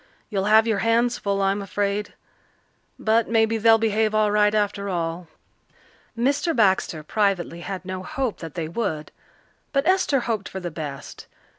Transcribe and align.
You'll 0.31 0.45
have 0.45 0.65
your 0.65 0.79
hands 0.79 1.19
full, 1.19 1.43
I'm 1.43 1.61
afraid. 1.61 2.15
But 2.97 3.29
maybe 3.29 3.59
they'll 3.59 3.77
behave 3.77 4.15
all 4.15 4.31
right 4.31 4.55
after 4.55 4.89
all." 4.89 5.27
Mr. 6.17 6.55
Baxter 6.55 7.03
privately 7.03 7.59
had 7.61 7.85
no 7.85 8.01
hope 8.01 8.39
that 8.39 8.55
they 8.55 8.67
would, 8.67 9.11
but 9.71 9.85
Esther 9.85 10.21
hoped 10.21 10.49
for 10.49 10.59
the 10.59 10.71
best. 10.71 11.27